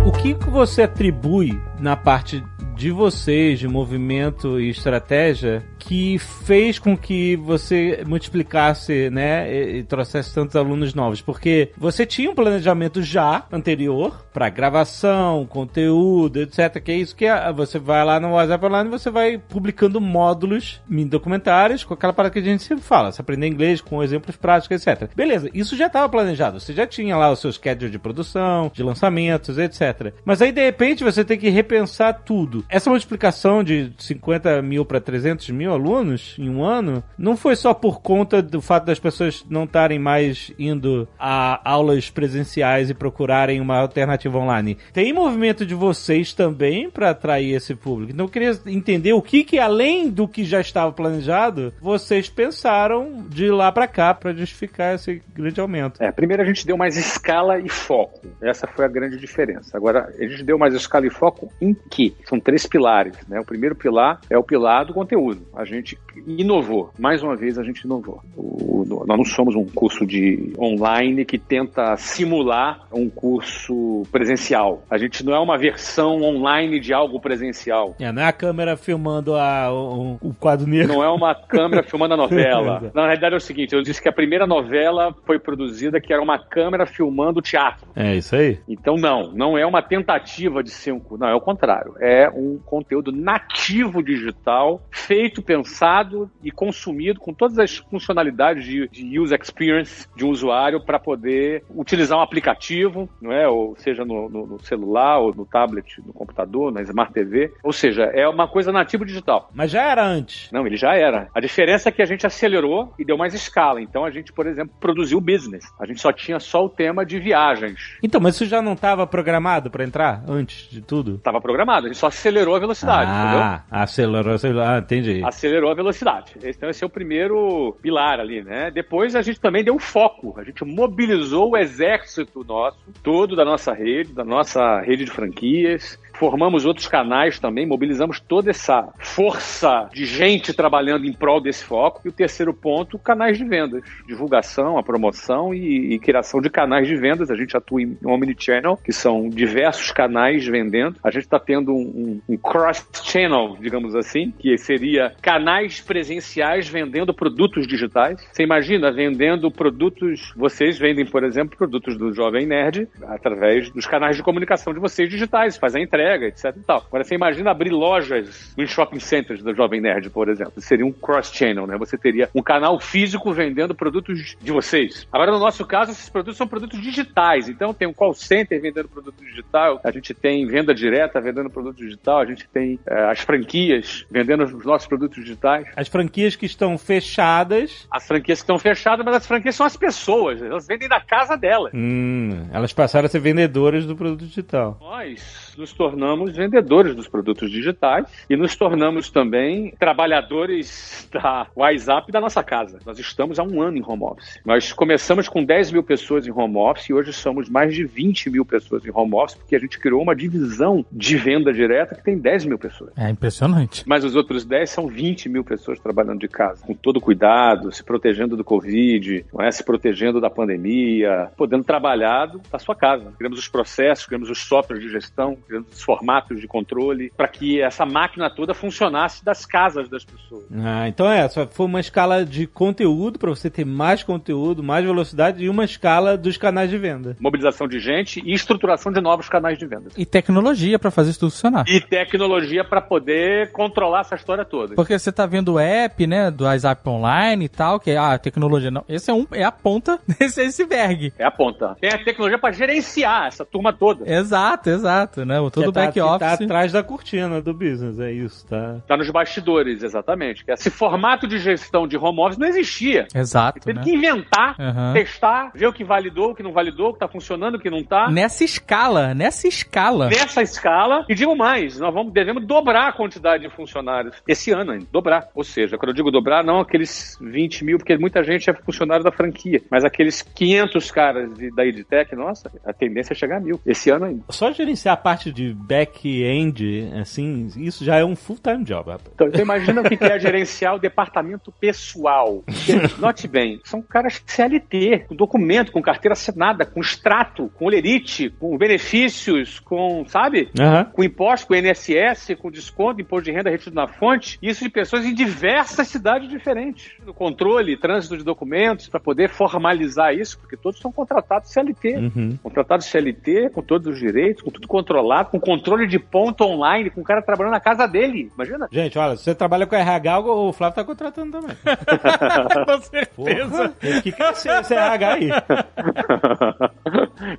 [0.05, 2.43] O que você atribui na parte
[2.75, 9.83] de vocês, de movimento e estratégia, que fez com que você multiplicasse, né, e, e
[9.83, 11.21] trouxesse tantos alunos novos?
[11.21, 16.81] Porque você tinha um planejamento já anterior para gravação, conteúdo, etc.
[16.81, 19.99] Que é isso que é, você vai lá no WhatsApp Online e você vai publicando
[19.99, 24.01] módulos, mini documentários, com aquela parada que a gente sempre fala, você aprender inglês com
[24.01, 25.13] exemplos práticos, etc.
[25.13, 26.61] Beleza, isso já estava planejado.
[26.61, 30.13] Você já tinha lá o seu schedule de produção, de lançamentos, etc.
[30.23, 32.63] Mas aí, de repente, você tem que repensar tudo.
[32.69, 37.73] Essa multiplicação de 50 mil para 300 mil alunos em um ano não foi só
[37.73, 43.59] por conta do fato das pessoas não estarem mais indo a aulas presenciais e procurarem
[43.59, 44.77] uma alternativa online.
[44.93, 48.11] Tem movimento de vocês também para atrair esse público.
[48.11, 53.25] Então eu queria entender o que que além do que já estava planejado, vocês pensaram
[53.27, 56.01] de lá para cá para justificar esse grande aumento.
[56.01, 58.27] É, primeiro a gente deu mais escala e foco.
[58.41, 59.75] Essa foi a grande diferença.
[59.75, 62.13] Agora, a gente deu mais escala e foco em quê?
[62.25, 63.39] São três pilares, né?
[63.39, 65.47] O primeiro pilar é o pilar do conteúdo.
[65.53, 66.91] A gente inovou.
[66.99, 68.21] Mais uma vez, a gente inovou.
[68.35, 74.83] O- nós não somos um curso de online que tenta simular um curso presencial.
[74.89, 77.95] A gente não é uma versão online de algo presencial.
[77.99, 80.93] É, não é a câmera filmando a, o, o quadro negro.
[80.93, 82.91] Não é uma câmera filmando a novela.
[82.93, 86.21] Na realidade é o seguinte, eu disse que a primeira novela foi produzida que era
[86.21, 87.87] uma câmera filmando o teatro.
[87.95, 88.59] É isso aí.
[88.67, 91.01] Então não, não é uma tentativa de ser um...
[91.17, 91.93] Não, é o contrário.
[91.99, 98.87] É um conteúdo nativo digital, feito, pensado pensado e consumido com todas as funcionalidades de,
[98.89, 103.47] de user experience de um usuário para poder utilizar um aplicativo, não é?
[103.47, 107.53] Ou seja, no, no, no, celular, ou no tablet, no computador, na Smart TV.
[107.63, 109.49] Ou seja, é uma coisa nativa digital.
[109.53, 110.51] Mas já era antes.
[110.51, 111.29] Não, ele já era.
[111.33, 113.81] A diferença é que a gente acelerou e deu mais escala.
[113.81, 115.65] Então a gente, por exemplo, produziu business.
[115.79, 117.97] A gente só tinha só o tema de viagens.
[118.01, 121.15] Então, mas isso já não estava programado para entrar antes de tudo?
[121.15, 123.81] Estava programado, a gente só acelerou a velocidade, ah, entendeu?
[123.81, 124.63] acelerou, acelerou.
[124.63, 125.21] Ah, entendi.
[125.23, 126.35] Acelerou a velocidade.
[126.43, 128.71] Então esse é o primeiro pilar ali, né?
[128.71, 130.33] Depois a gente também deu foco.
[130.37, 135.99] A gente mobilizou o exército nosso, todo da nossa rede, da nossa rede de franquias,
[136.21, 141.99] formamos outros canais também, mobilizamos toda essa força de gente trabalhando em prol desse foco.
[142.05, 146.87] E o terceiro ponto, canais de vendas, divulgação, a promoção e, e criação de canais
[146.87, 147.31] de vendas.
[147.31, 150.95] A gente atua em omnichannel, que são diversos canais vendendo.
[151.03, 157.15] A gente está tendo um, um, um cross-channel, digamos assim, que seria canais presenciais vendendo
[157.15, 158.23] produtos digitais.
[158.31, 164.15] Você imagina vendendo produtos, vocês vendem, por exemplo, produtos do Jovem Nerd através dos canais
[164.15, 166.83] de comunicação de vocês digitais, faz a entrega entrega, etc e tal.
[166.87, 170.61] Agora, você imagina abrir lojas em shopping centers do Jovem Nerd, por exemplo.
[170.61, 171.77] Seria um cross-channel, né?
[171.77, 175.07] Você teria um canal físico vendendo produtos de vocês.
[175.11, 177.47] Agora, no nosso caso, esses produtos são produtos digitais.
[177.47, 181.77] Então, tem um call center vendendo produto digital, a gente tem venda direta vendendo produto
[181.77, 185.67] digital, a gente tem é, as franquias vendendo os nossos produtos digitais.
[185.75, 187.87] As franquias que estão fechadas.
[187.91, 190.41] As franquias que estão fechadas, mas as franquias são as pessoas.
[190.41, 191.71] Elas vendem da casa delas.
[191.73, 194.77] Hum, elas passaram a ser vendedoras do produto digital.
[194.79, 202.21] Nós nos tornamos vendedores dos produtos digitais e nos tornamos também trabalhadores da WhatsApp da
[202.21, 202.79] nossa casa.
[202.85, 204.39] Nós estamos há um ano em home office.
[204.45, 208.29] Nós começamos com 10 mil pessoas em home office e hoje somos mais de 20
[208.29, 212.03] mil pessoas em home office porque a gente criou uma divisão de venda direta que
[212.03, 212.91] tem 10 mil pessoas.
[212.97, 213.83] É impressionante.
[213.85, 217.83] Mas os outros 10 são 20 mil pessoas trabalhando de casa, com todo cuidado, se
[217.83, 219.51] protegendo do Covid, é?
[219.51, 223.13] se protegendo da pandemia, podendo trabalhar da sua casa.
[223.17, 227.85] Criamos os processos, criamos os softwares de gestão, os formatos de controle, para que essa
[227.85, 230.45] máquina toda funcionasse das casas das pessoas.
[230.53, 235.43] Ah, então é, foi uma escala de conteúdo para você ter mais conteúdo, mais velocidade
[235.43, 237.15] e uma escala dos canais de venda.
[237.19, 239.89] Mobilização de gente e estruturação de novos canais de venda.
[239.97, 241.65] E tecnologia para fazer isso tudo funcionar.
[241.67, 244.75] E tecnologia para poder controlar essa história toda.
[244.75, 248.13] Porque você tá vendo o app, né, do WhatsApp Online e tal, que é a
[248.13, 248.83] ah, tecnologia não.
[248.87, 251.13] Esse é um é a ponta desse iceberg.
[251.17, 251.75] É a ponta.
[251.79, 254.09] Tem a tecnologia para gerenciar essa turma toda.
[254.11, 255.30] Exato, exato, né?
[255.51, 256.19] Todo o back tá, office.
[256.19, 258.77] Tá atrás da cortina do business, é isso, tá?
[258.87, 260.43] Tá nos bastidores, exatamente.
[260.47, 263.07] Esse formato de gestão de home office não existia.
[263.13, 263.59] Exato.
[263.59, 263.83] Teve né?
[263.83, 264.93] que inventar, uhum.
[264.93, 267.69] testar, ver o que validou, o que não validou, o que tá funcionando, o que
[267.69, 268.09] não tá.
[268.09, 270.09] Nessa escala, nessa escala.
[270.09, 271.05] Nessa escala.
[271.09, 274.85] E digo mais, nós vamos, devemos dobrar a quantidade de funcionários esse ano ainda.
[274.91, 275.27] Dobrar.
[275.35, 279.03] Ou seja, quando eu digo dobrar, não aqueles 20 mil, porque muita gente é funcionário
[279.03, 283.39] da franquia, mas aqueles 500 caras de, da EdTech, nossa, a tendência é chegar a
[283.39, 283.59] mil.
[283.65, 284.23] Esse ano ainda.
[284.29, 288.91] Só gerenciar a parte de back-end, assim, isso já é um full-time job.
[288.91, 289.11] Rapaz.
[289.13, 292.43] Então, então imagina o que é gerenciar o departamento pessoal.
[292.97, 298.57] note bem, são caras CLT, com documento, com carteira assinada, com extrato, com lerite, com
[298.57, 300.49] benefícios, com, sabe?
[300.57, 300.85] Uhum.
[300.85, 304.39] Com imposto, com INSS, com desconto, imposto de renda retido na fonte.
[304.41, 306.93] Isso de pessoas em diversas cidades diferentes.
[307.05, 311.95] No controle, trânsito de documentos, para poder formalizar isso, porque todos são contratados CLT.
[311.95, 312.37] Uhum.
[312.41, 317.01] Contratados CLT, com todos os direitos, com tudo controlado, com controle de ponto online, com
[317.01, 318.31] o cara trabalhando na casa dele.
[318.33, 318.67] Imagina?
[318.71, 321.55] Gente, olha, se você trabalha com RH, o Flávio tá contratando também.
[322.65, 323.69] com certeza.
[323.79, 325.29] Tem que crescer esse RH aí.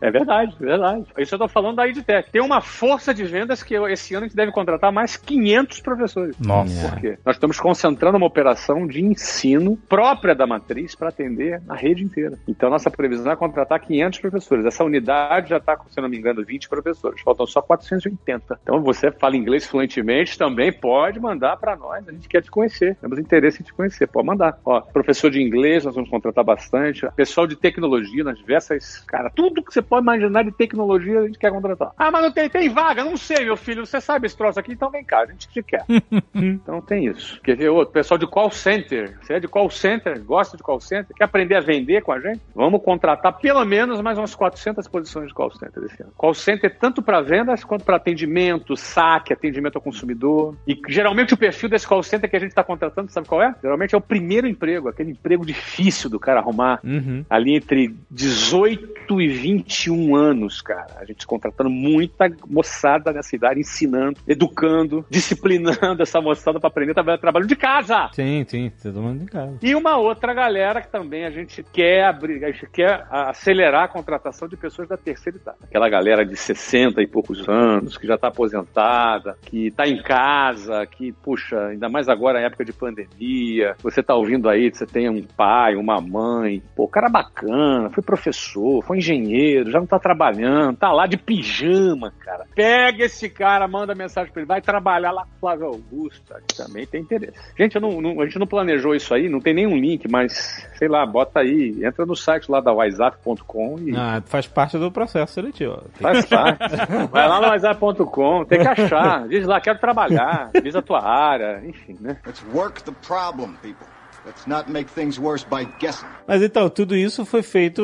[0.00, 1.06] É verdade, é verdade.
[1.18, 2.30] Isso eu tô falando da EdTech.
[2.30, 6.36] Tem uma força de vendas que esse ano a gente deve contratar mais 500 professores.
[6.38, 6.88] Nossa.
[6.88, 7.18] Por quê?
[7.24, 12.38] Nós estamos concentrando uma operação de ensino própria da matriz para atender a rede inteira.
[12.46, 14.64] Então, nossa previsão é contratar 500 professores.
[14.64, 17.20] Essa unidade já está, se não me engano, 20 professores.
[17.22, 18.58] Faltam só 480.
[18.62, 22.06] Então, você fala inglês fluentemente, também pode mandar para nós.
[22.08, 22.96] A gente quer te conhecer.
[22.96, 24.06] Temos interesse em te conhecer.
[24.06, 24.58] Pode mandar.
[24.64, 27.06] Ó, professor de inglês, nós vamos contratar bastante.
[27.16, 29.00] Pessoal de tecnologia, nas diversas.
[29.06, 31.92] Cara, tudo que você pode imaginar de tecnologia a gente quer contratar.
[31.96, 33.04] Ah, mas não tem, tem vaga?
[33.04, 33.86] Não sei, meu filho.
[33.86, 34.72] Você sabe esse troço aqui?
[34.72, 35.84] Então vem cá, a gente te quer.
[36.34, 37.40] então tem isso.
[37.42, 37.92] Quer ver outro?
[37.92, 39.18] Pessoal de call center.
[39.20, 40.22] Você é de call center?
[40.22, 41.14] Gosta de call center?
[41.16, 42.40] Quer aprender a vender com a gente?
[42.54, 46.12] Vamos contratar pelo menos mais umas 400 posições de call center esse ano.
[46.16, 50.56] Call center tanto para venda quanto para atendimento, saque, atendimento ao consumidor.
[50.66, 53.54] E geralmente o perfil desse call center que a gente está contratando, sabe qual é?
[53.62, 56.80] Geralmente é o primeiro emprego, aquele emprego difícil do cara arrumar.
[56.84, 57.24] Uhum.
[57.28, 60.96] Ali entre 18 e 21 anos, cara.
[60.98, 67.46] A gente contratando muita moçada nessa idade, ensinando, educando, disciplinando essa moçada para aprender trabalho
[67.46, 68.10] de casa.
[68.12, 69.58] Sim, sim, todo mundo em casa.
[69.62, 73.88] E uma outra galera que também a gente quer abrir, a gente quer acelerar a
[73.88, 75.58] contratação de pessoas da terceira idade.
[75.62, 80.86] Aquela galera de 60 e poucos anos, que já está aposentada, que está em casa,
[80.86, 85.08] que, puxa, ainda mais agora na época de pandemia, você está ouvindo aí, você tem
[85.08, 90.76] um pai, uma mãe, pô, cara bacana, foi professor, foi engenheiro, já não está trabalhando,
[90.76, 92.44] tá lá de pijama, cara.
[92.54, 96.86] Pega esse cara, manda mensagem para ele, vai trabalhar lá com Flávio Augusto, que também
[96.86, 97.38] tem interesse.
[97.58, 100.88] Gente, não, não, a gente não planejou isso aí, não tem nenhum link, mas sei
[100.88, 103.96] lá, bota aí, entra no site lá da WhatsApp.com e.
[103.96, 105.82] Ah, faz parte do processo seletivo.
[105.94, 106.76] Faz parte.
[107.10, 109.28] Vai lá no WhatsApp.com, tem que achar.
[109.28, 112.16] Diz lá, quero trabalhar, diz a tua área, enfim, né?
[112.26, 113.86] Let's work the problem, people.
[114.24, 116.06] Let's not make things worse by guessing.
[116.28, 117.82] Mas então, tudo isso foi feito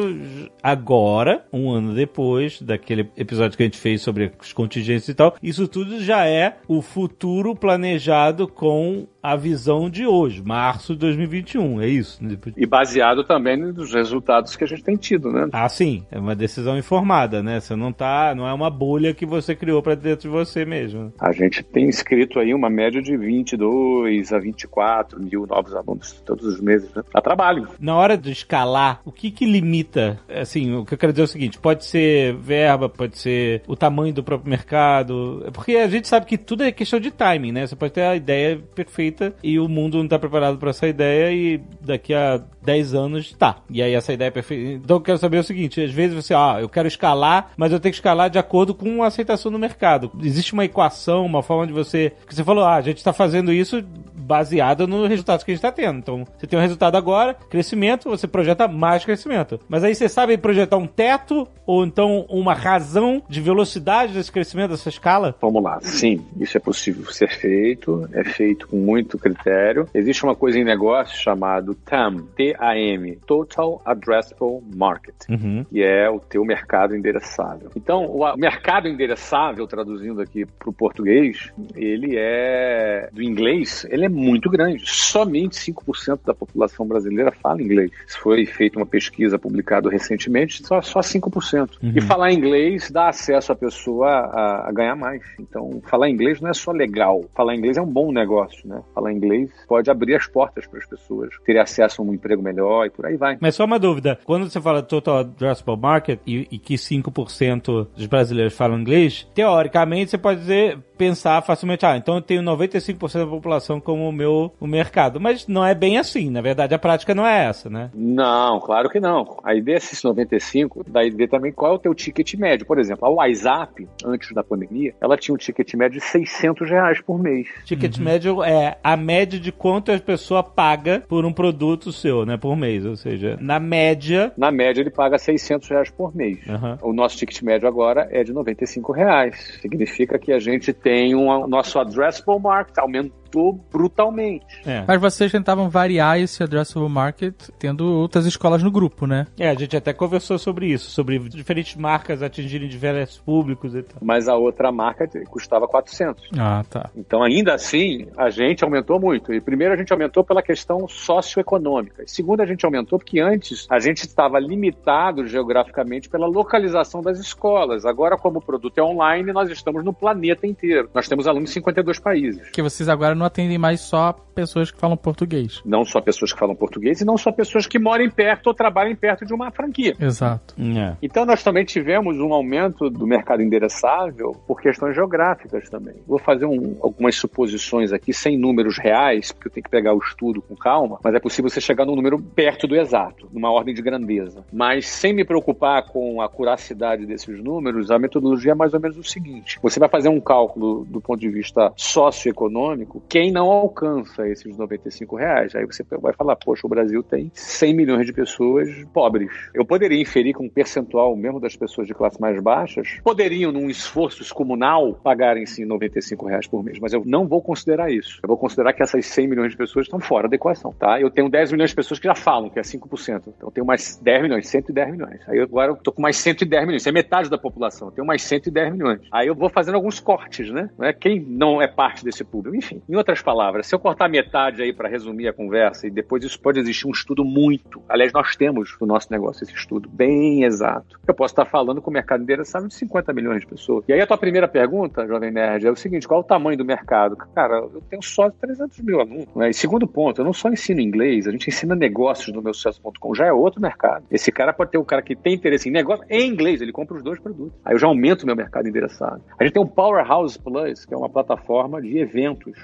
[0.62, 5.34] agora, um ano depois daquele episódio que a gente fez sobre os contingentes e tal.
[5.42, 11.82] Isso tudo já é o futuro planejado com a visão de hoje, março de 2021,
[11.82, 12.18] é isso?
[12.56, 15.48] E baseado também nos resultados que a gente tem tido, né?
[15.52, 17.60] Ah, sim, é uma decisão informada, né?
[17.60, 21.12] Você não tá, não é uma bolha que você criou para dentro de você mesmo.
[21.20, 26.46] A gente tem escrito aí uma média de 22 a 24 mil novos alunos todos
[26.46, 27.02] os meses, né?
[27.12, 27.68] A trabalho.
[27.80, 30.18] Na hora de escalar, o que que limita?
[30.28, 33.76] Assim, o que eu quero dizer é o seguinte, pode ser verba, pode ser o
[33.76, 37.66] tamanho do próprio mercado, porque a gente sabe que tudo é questão de timing, né?
[37.66, 39.08] Você pode ter a ideia perfeita
[39.42, 43.56] e o mundo não está preparado para essa ideia e daqui a 10 anos tá.
[43.70, 44.64] E aí essa ideia é perfeita.
[44.84, 47.80] Então eu quero saber o seguinte, às vezes você, ah, eu quero escalar, mas eu
[47.80, 50.10] tenho que escalar de acordo com a aceitação no mercado.
[50.22, 53.52] Existe uma equação, uma forma de você, que você falou, ah, a gente está fazendo
[53.52, 53.82] isso
[54.28, 55.98] baseado nos resultados que a gente está tendo.
[55.98, 59.58] Então, você tem um resultado agora, crescimento, você projeta mais crescimento.
[59.68, 64.72] Mas aí você sabe projetar um teto ou então uma razão de velocidade desse crescimento,
[64.72, 65.34] dessa escala?
[65.40, 65.80] Vamos lá.
[65.80, 69.86] Sim, isso é possível ser feito, é feito com muito critério.
[69.94, 75.64] Existe uma coisa em negócio chamado TAM, T-A-M, Total Addressable Market, uhum.
[75.64, 77.70] que é o teu mercado endereçável.
[77.76, 84.08] Então, o mercado endereçável, traduzindo aqui para o português, ele é do inglês, ele é
[84.08, 84.82] muito grande.
[84.84, 87.90] Somente 5% da população brasileira fala inglês.
[88.20, 91.78] Foi feita uma pesquisa publicada recentemente, só, só 5%.
[91.82, 91.92] Uhum.
[91.94, 95.22] E falar inglês dá acesso à pessoa a, a, ganhar mais.
[95.38, 97.24] Então, falar inglês não é só legal.
[97.34, 98.82] Falar inglês é um bom negócio, né?
[98.94, 102.86] Falar inglês pode abrir as portas para as pessoas terem acesso a um emprego melhor
[102.86, 103.38] e por aí vai.
[103.40, 104.18] Mas só uma dúvida.
[104.24, 110.10] Quando você fala Total Addressable Market e, e que 5% dos brasileiros falam inglês, teoricamente
[110.10, 114.52] você pode dizer, pensar facilmente, ah, então eu tenho 95% da população como o meu
[114.60, 115.20] o mercado.
[115.20, 117.90] Mas não é bem assim, na verdade a prática não é essa, né?
[117.94, 119.38] Não, claro que não.
[119.44, 122.66] A ideia desses 95, da ideia também qual é o teu ticket médio.
[122.66, 127.00] Por exemplo, a WhatsApp, antes da pandemia, ela tinha um ticket médio de 600 reais
[127.00, 127.48] por mês.
[127.64, 128.04] Ticket uhum.
[128.04, 132.56] médio é a média de quanto a pessoa paga por um produto seu, né, por
[132.56, 132.84] mês.
[132.84, 134.32] Ou seja, na média...
[134.36, 136.38] Na média ele paga 600 reais por mês.
[136.46, 136.90] Uhum.
[136.90, 139.58] O nosso ticket médio agora é de 95 reais.
[139.60, 143.27] Significa que a gente tem um nosso addressable market aumentou
[143.70, 144.46] brutalmente.
[144.66, 144.84] É.
[144.86, 149.26] Mas vocês tentavam variar esse addressable market tendo outras escolas no grupo, né?
[149.38, 153.98] É, a gente até conversou sobre isso, sobre diferentes marcas atingirem diversos públicos e tal.
[154.02, 156.30] Mas a outra marca custava 400.
[156.38, 156.90] Ah, tá.
[156.96, 159.32] Então, ainda assim, a gente aumentou muito.
[159.32, 162.02] E primeiro a gente aumentou pela questão socioeconômica.
[162.04, 167.18] E segundo, a gente aumentou porque antes a gente estava limitado geograficamente pela localização das
[167.18, 167.84] escolas.
[167.84, 170.90] Agora, como o produto é online, nós estamos no planeta inteiro.
[170.94, 172.50] Nós temos alunos em 52 países.
[172.50, 175.60] Que vocês agora não atendem mais só pessoas que falam português.
[175.64, 178.94] Não só pessoas que falam português e não só pessoas que moram perto ou trabalham
[178.94, 179.96] perto de uma franquia.
[179.98, 180.54] Exato.
[180.78, 180.96] É.
[181.02, 185.96] Então nós também tivemos um aumento do mercado endereçável por questões geográficas também.
[186.06, 189.98] Vou fazer um, algumas suposições aqui sem números reais, porque eu tenho que pegar o
[189.98, 193.74] estudo com calma, mas é possível você chegar num número perto do exato, numa ordem
[193.74, 194.44] de grandeza.
[194.52, 198.96] Mas sem me preocupar com a curacidade desses números, a metodologia é mais ou menos
[198.96, 204.28] o seguinte: você vai fazer um cálculo do ponto de vista socioeconômico quem não alcança
[204.28, 205.54] esses 95 reais.
[205.54, 209.30] Aí você vai falar, poxa, o Brasil tem 100 milhões de pessoas pobres.
[209.54, 213.70] Eu poderia inferir com um percentual mesmo das pessoas de classe mais baixas, poderiam, num
[213.70, 218.20] esforço comunal, pagarem sim 95 reais por mês, mas eu não vou considerar isso.
[218.22, 221.00] Eu vou considerar que essas 100 milhões de pessoas estão fora da equação, tá?
[221.00, 223.22] Eu tenho 10 milhões de pessoas que já falam, que é 5%.
[223.28, 225.20] Então eu tenho mais 10 milhões, 110 milhões.
[225.28, 227.88] Aí agora eu tô com mais 110 milhões, isso é metade da população.
[227.88, 229.00] Eu tenho mais 110 milhões.
[229.12, 230.68] Aí eu vou fazendo alguns cortes, né?
[230.80, 232.56] É quem não é parte desse público.
[232.56, 236.22] Enfim, em outras palavras, se eu cortar metade aí para resumir a conversa e depois
[236.24, 237.82] isso pode existir um estudo muito.
[237.88, 240.98] Aliás, nós temos no nosso negócio esse estudo bem exato.
[241.06, 243.84] Eu posso estar falando com o mercado endereçável de 50 milhões de pessoas.
[243.88, 246.64] E aí a tua primeira pergunta, Jovem Nerd, é o seguinte: qual o tamanho do
[246.64, 247.16] mercado?
[247.16, 249.34] Cara, eu tenho só 300 mil alunos.
[249.34, 249.50] Né?
[249.50, 253.14] E segundo ponto, eu não só ensino inglês, a gente ensina negócios no meu sucesso.com,
[253.14, 254.04] já é outro mercado.
[254.10, 256.96] Esse cara pode ter um cara que tem interesse em negócio em inglês, ele compra
[256.96, 257.58] os dois produtos.
[257.64, 259.22] Aí eu já aumento o meu mercado endereçado.
[259.38, 262.58] A gente tem o Powerhouse Plus, que é uma plataforma de eventos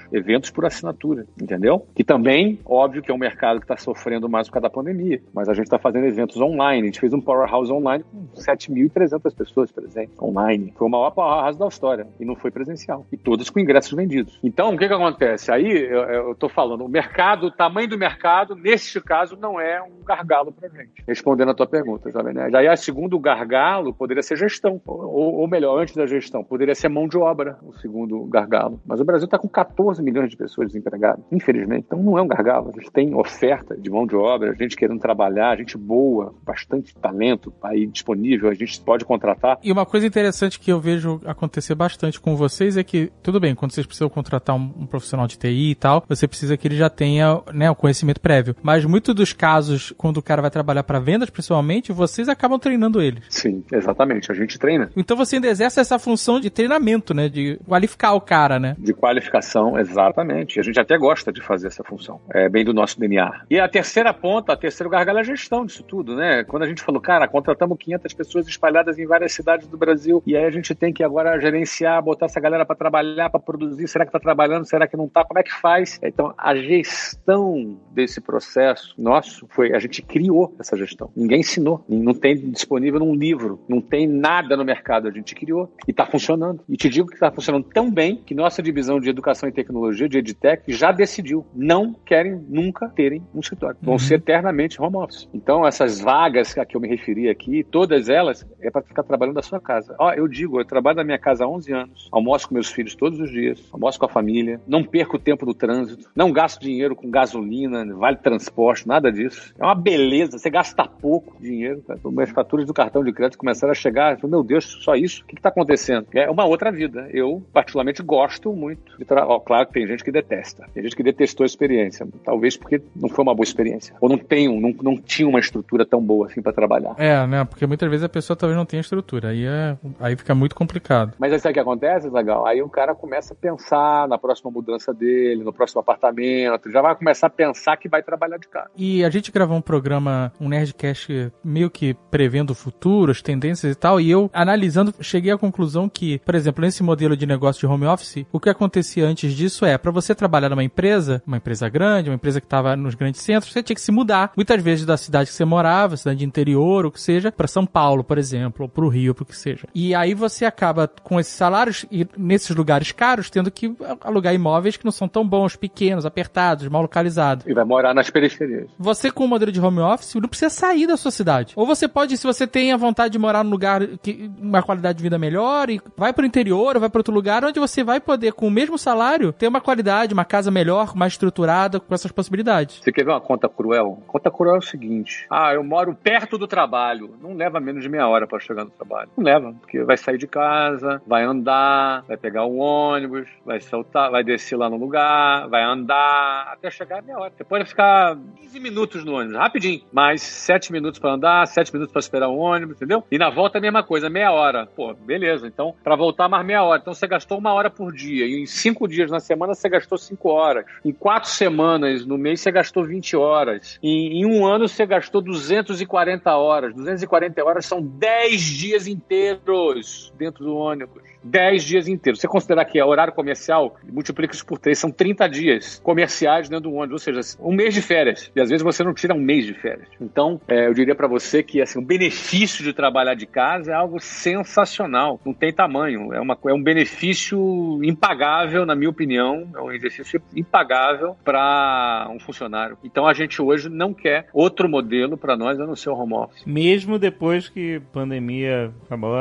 [0.51, 1.85] por assinatura, entendeu?
[1.95, 5.21] Que também, óbvio que é um mercado que está sofrendo mais por causa da pandemia,
[5.33, 6.81] mas a gente está fazendo eventos online.
[6.81, 10.73] A gente fez um Powerhouse online com 7.300 pessoas presentes, online.
[10.75, 13.05] Foi o maior Powerhouse da história e não foi presencial.
[13.11, 14.39] E todos com ingressos vendidos.
[14.43, 15.51] Então, o que que acontece?
[15.51, 20.03] Aí, eu, estou falando, o mercado, o tamanho do mercado, neste caso, não é um
[20.03, 21.03] gargalo para gente.
[21.07, 22.55] Respondendo a tua pergunta, Jovem Nerd.
[22.55, 26.89] Aí, a segundo gargalo poderia ser gestão, ou, ou melhor, antes da gestão, poderia ser
[26.89, 28.79] mão de obra, o segundo gargalo.
[28.85, 31.85] Mas o Brasil está com 14 milhões de pessoas desempregadas, infelizmente.
[31.87, 32.71] Então, não é um gargalo.
[32.75, 36.95] A gente tem oferta de mão de obra, a gente querendo trabalhar, gente boa, bastante
[36.95, 39.57] talento aí disponível, a gente pode contratar.
[39.63, 43.55] E uma coisa interessante que eu vejo acontecer bastante com vocês é que, tudo bem,
[43.55, 46.75] quando vocês precisam contratar um, um profissional de TI e tal, você precisa que ele
[46.75, 48.55] já tenha né, o conhecimento prévio.
[48.61, 53.01] Mas muitos dos casos, quando o cara vai trabalhar para vendas, principalmente, vocês acabam treinando
[53.01, 53.21] ele.
[53.29, 54.31] Sim, exatamente.
[54.31, 54.89] A gente treina.
[54.95, 57.29] Então você ainda exerce essa função de treinamento, né?
[57.29, 58.75] De qualificar o cara, né?
[58.77, 60.59] De qualificação, exatamente.
[60.59, 62.19] A gente até gosta de fazer essa função.
[62.33, 63.45] É bem do nosso DNA.
[63.49, 66.43] E a terceira ponta, a terceiro gargalo é a gestão disso tudo, né?
[66.43, 70.35] Quando a gente falou, cara, contratamos 500 pessoas espalhadas em várias cidades do Brasil e
[70.35, 73.87] aí a gente tem que agora gerenciar, botar essa galera para trabalhar, para produzir.
[73.87, 74.65] Será que tá trabalhando?
[74.65, 75.23] Será que não tá?
[75.23, 75.99] Como é que faz?
[76.01, 81.11] Então, a gestão desse processo nosso foi a gente criou essa gestão.
[81.15, 85.07] Ninguém ensinou, não tem disponível num livro, não tem nada no mercado.
[85.07, 86.63] A gente criou e está funcionando.
[86.67, 89.94] E te digo que está funcionando tão bem que nossa divisão de educação e tecnologia,
[89.95, 91.45] de EdTech, já decidiu.
[91.53, 93.77] Não querem nunca terem um escritório.
[93.81, 93.99] Vão uhum.
[93.99, 95.29] ser eternamente home office.
[95.33, 99.35] Então, essas vagas a que eu me referi aqui, todas elas é para ficar trabalhando
[99.35, 99.95] da sua casa.
[99.99, 102.95] Ó, eu digo, eu trabalho na minha casa há 11 anos, almoço com meus filhos
[102.95, 106.61] todos os dias, almoço com a família, não perco o tempo do trânsito, não gasto
[106.61, 109.53] dinheiro com gasolina, vale transporte, nada disso.
[109.59, 111.81] É uma beleza, você gasta pouco dinheiro.
[111.81, 111.95] Tá?
[112.21, 115.23] As faturas do cartão de crédito começaram a chegar, meu Deus, só isso?
[115.23, 116.07] O que está acontecendo?
[116.13, 117.07] É uma outra vida.
[117.11, 119.39] Eu, particularmente, gosto muito de trabalhar.
[119.41, 123.09] Claro que tem gente que detesta, tem gente que detestou a experiência, talvez porque não
[123.09, 126.41] foi uma boa experiência, ou não tem, não, não tinha uma estrutura tão boa assim
[126.41, 126.95] para trabalhar.
[126.97, 127.43] É, né?
[127.43, 131.15] Porque muitas vezes a pessoa talvez não tenha estrutura, aí, é, aí fica muito complicado.
[131.19, 132.47] Mas aí sabe o que acontece, legal?
[132.47, 136.95] Aí o cara começa a pensar na próxima mudança dele, no próximo apartamento, já vai
[136.95, 138.69] começar a pensar que vai trabalhar de casa.
[138.77, 143.73] E a gente gravou um programa, um Nerdcast meio que prevendo o futuro, as tendências
[143.73, 147.59] e tal, e eu analisando, cheguei à conclusão que, por exemplo, nesse modelo de negócio
[147.59, 151.37] de home office, o que acontecia antes disso é, para você trabalhar numa empresa, uma
[151.37, 154.61] empresa grande, uma empresa que estava nos grandes centros, você tinha que se mudar, muitas
[154.61, 158.03] vezes da cidade que você morava, cidade de interior, ou que seja, para São Paulo,
[158.03, 159.67] por exemplo, ou para o Rio, para o que seja.
[159.73, 164.77] E aí você acaba com esses salários e nesses lugares caros tendo que alugar imóveis
[164.77, 167.45] que não são tão bons, pequenos, apertados, mal localizados.
[167.47, 168.69] E vai morar nas periferias.
[168.77, 171.53] Você com o modelo de home office não precisa sair da sua cidade.
[171.55, 174.97] Ou você pode, se você tem a vontade de morar num lugar que uma qualidade
[174.97, 177.83] de vida melhor e vai para o interior ou vai para outro lugar onde você
[177.83, 181.93] vai poder com o mesmo salário ter uma qualidade, uma casa melhor, mais estruturada com
[181.93, 182.79] essas possibilidades.
[182.81, 184.01] Você quer ver uma conta cruel?
[184.07, 187.89] Conta cruel é o seguinte: ah, eu moro perto do trabalho, não leva menos de
[187.89, 189.09] meia hora para chegar no trabalho.
[189.17, 194.11] Não leva, porque vai sair de casa, vai andar, vai pegar o ônibus, vai saltar,
[194.11, 197.33] vai descer lá no lugar, vai andar até chegar meia hora.
[197.35, 201.91] Você pode ficar 15 minutos no ônibus, rapidinho, mais 7 minutos para andar, 7 minutos
[201.91, 203.03] para esperar o ônibus, entendeu?
[203.11, 204.65] E na volta a mesma coisa, meia hora.
[204.75, 205.47] Pô, beleza.
[205.47, 206.79] Então, para voltar mais meia hora.
[206.81, 208.25] Então você gastou uma hora por dia.
[208.25, 210.65] E em cinco dias na semana você gastou cinco horas.
[210.83, 213.79] Em quatro semanas no mês você gastou 20 horas.
[213.81, 216.73] E em um ano você gastou 240 horas.
[216.73, 221.14] 240 horas são 10 dias inteiros dentro do ônibus.
[221.25, 222.21] 10 dias inteiros.
[222.21, 226.69] Você considerar que é horário comercial, multiplica isso por 3, são 30 dias comerciais dentro
[226.69, 228.31] do ônibus, ou seja, um mês de férias.
[228.35, 229.87] E às vezes você não tira um mês de férias.
[229.99, 233.73] Então, é, eu diria para você que assim, o benefício de trabalhar de casa é
[233.73, 236.13] algo sensacional, não tem tamanho.
[236.13, 242.19] É, uma, é um benefício impagável, na minha opinião, é um exercício impagável para um
[242.19, 242.77] funcionário.
[242.83, 246.13] Então a gente hoje não quer outro modelo para nós a não ser o home
[246.13, 246.43] office.
[246.45, 249.15] Mesmo depois que pandemia acabou,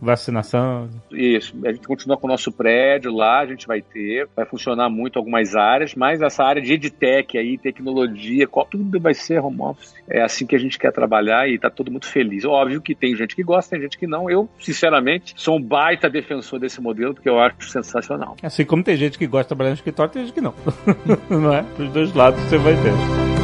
[0.00, 0.88] vacinação.
[1.36, 5.18] A gente continua com o nosso prédio lá, a gente vai ter, vai funcionar muito
[5.18, 9.94] algumas áreas, mas essa área de edtech aí, tecnologia, tudo vai ser home office.
[10.08, 12.44] É assim que a gente quer trabalhar e tá todo mundo feliz.
[12.44, 14.30] Óbvio que tem gente que gosta, tem gente que não.
[14.30, 18.36] Eu, sinceramente, sou um baita defensor desse modelo porque eu acho sensacional.
[18.42, 20.54] Assim como tem gente que gosta de trabalhar no escritório, tem gente que não.
[21.28, 21.62] não é?
[21.76, 23.41] Dos dois lados você vai ter.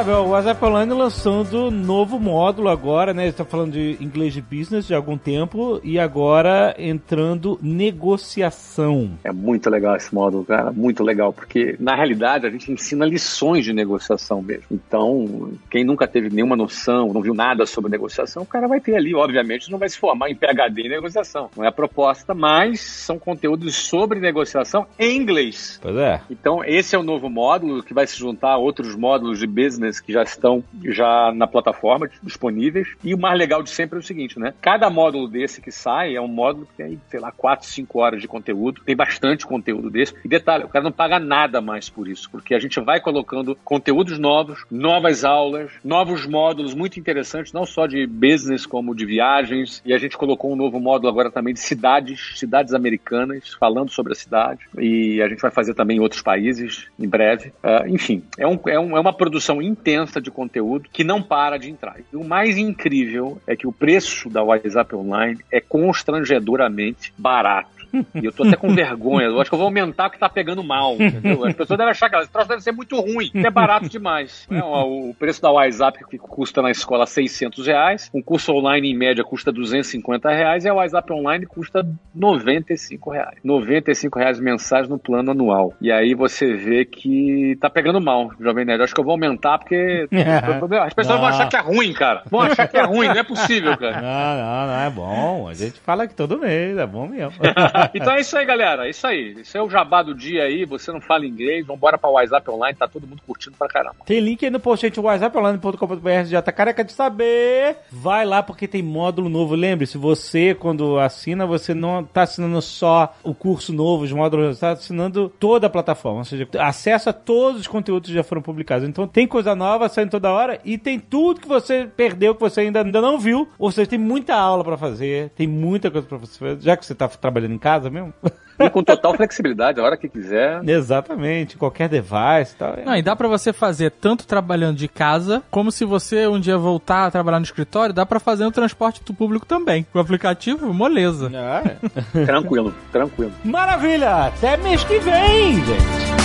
[0.00, 3.26] Flávio, o WhatsApp Online lançando novo módulo agora, né?
[3.26, 9.10] Está falando de inglês de business de algum tempo e agora entrando negociação.
[9.22, 13.62] É muito legal esse módulo, cara, muito legal, porque na realidade a gente ensina lições
[13.62, 14.64] de negociação mesmo.
[14.70, 18.96] Então, quem nunca teve nenhuma noção, não viu nada sobre negociação, o cara vai ter
[18.96, 21.50] ali, obviamente, não vai se formar em PhD em negociação.
[21.54, 25.78] Não é a proposta, mas são conteúdos sobre negociação em inglês.
[25.82, 26.22] Pois é.
[26.30, 29.89] Então, esse é o novo módulo que vai se juntar a outros módulos de business
[29.98, 32.88] que já estão já na plataforma disponíveis.
[33.02, 34.52] E o mais legal de sempre é o seguinte, né?
[34.60, 38.20] Cada módulo desse que sai é um módulo que tem, sei lá, 4, 5 horas
[38.20, 38.82] de conteúdo.
[38.84, 40.14] Tem bastante conteúdo desse.
[40.24, 43.56] E detalhe, o cara não paga nada mais por isso, porque a gente vai colocando
[43.64, 49.82] conteúdos novos, novas aulas, novos módulos muito interessantes, não só de business, como de viagens.
[49.84, 54.12] E a gente colocou um novo módulo agora também de cidades, cidades americanas, falando sobre
[54.12, 54.60] a cidade.
[54.78, 57.52] E a gente vai fazer também em outros países em breve.
[57.62, 61.58] Uh, enfim, é, um, é, um, é uma produção intensa de conteúdo que não para
[61.58, 61.96] de entrar.
[62.12, 67.79] E o mais incrível é que o preço da WhatsApp Online é constrangedoramente barato.
[67.92, 69.26] E eu tô até com vergonha.
[69.26, 70.94] Eu acho que eu vou aumentar porque tá pegando mal.
[70.94, 71.44] Entendeu?
[71.44, 74.46] As pessoas devem achar que esse troço deve ser muito ruim, é barato demais.
[74.50, 78.96] É, o preço da WhatsApp que custa na escola 600 reais, um curso online em
[78.96, 83.38] média custa 250 reais e a WhatsApp Online custa 95 reais.
[83.44, 85.74] 95 reais mensais no plano anual.
[85.80, 88.80] E aí você vê que tá pegando mal, Jovem Nerd.
[88.80, 90.08] Eu acho que eu vou aumentar porque
[90.84, 91.26] as pessoas não.
[91.26, 92.22] vão achar que é ruim, cara.
[92.30, 94.00] Vão achar que é ruim, não é possível, cara.
[94.00, 95.48] Não, não, não é bom.
[95.48, 97.32] A gente fala que todo mês, é bom mesmo.
[97.94, 98.86] então é isso aí, galera.
[98.86, 99.40] É isso aí.
[99.40, 100.64] Isso é o jabá do dia aí.
[100.64, 103.96] Você não fala inglês, vambora pra WhatsApp Online, tá todo mundo curtindo pra caramba.
[104.04, 106.24] Tem link aí no post, gente, whatsapponline.com.br.
[106.26, 107.76] Já tá careca de saber.
[107.90, 109.54] Vai lá porque tem módulo novo.
[109.54, 114.72] Lembre-se, você, quando assina, você não tá assinando só o curso novo, os módulos, tá
[114.72, 116.18] assinando toda a plataforma.
[116.18, 118.88] Ou seja, acesso a todos os conteúdos que já foram publicados.
[118.88, 122.62] Então tem coisa nova saindo toda hora e tem tudo que você perdeu, que você
[122.62, 123.48] ainda, ainda não viu.
[123.58, 126.60] Ou seja, tem muita aula para fazer, tem muita coisa para você fazer.
[126.60, 128.12] Já que você tá trabalhando em casa mesmo,
[128.58, 130.60] e com total flexibilidade, a hora que quiser.
[130.68, 132.76] Exatamente, qualquer device e tal.
[132.84, 136.58] Não, e dá para você fazer tanto trabalhando de casa, como se você um dia
[136.58, 139.86] voltar a trabalhar no escritório, dá para fazer no transporte público também.
[139.94, 141.30] O aplicativo, moleza.
[141.34, 142.24] Ah, é.
[142.26, 143.32] tranquilo, tranquilo.
[143.44, 144.26] Maravilha!
[144.26, 146.20] Até mês que vem, gente!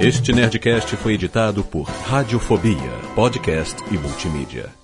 [0.00, 4.79] Este Nerdcast foi editado por Radiofobia, podcast e multimídia.